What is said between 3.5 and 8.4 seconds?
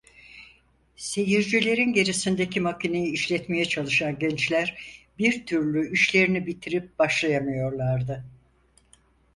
çalışan gençler bir türlü işlerini bitirip başlayamıyorlardı.